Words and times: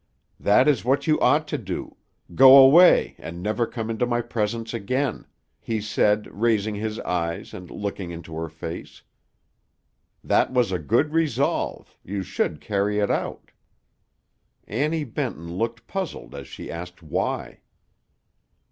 "That 0.39 0.67
is 0.67 0.83
what 0.83 1.05
you 1.05 1.19
ought 1.19 1.47
to 1.49 1.59
do 1.59 1.95
go 2.33 2.57
away 2.57 3.13
and 3.19 3.43
never 3.43 3.67
come 3.67 3.87
into 3.91 4.07
my 4.07 4.19
presence 4.19 4.73
again," 4.73 5.27
he 5.59 5.79
said, 5.79 6.25
raising 6.31 6.73
his 6.73 6.99
eyes 7.01 7.53
and 7.53 7.69
looking 7.69 8.09
into 8.09 8.33
her 8.33 8.49
face. 8.49 9.03
"That 10.23 10.51
was 10.51 10.71
a 10.71 10.79
good 10.79 11.13
resolve; 11.13 11.99
you 12.03 12.23
should 12.23 12.61
carry 12.61 12.97
it 12.97 13.11
out." 13.11 13.51
Annie 14.67 15.03
Benton 15.03 15.53
looked 15.55 15.85
puzzled 15.85 16.33
as 16.33 16.47
she 16.47 16.71
asked 16.71 17.03
why. 17.03 17.59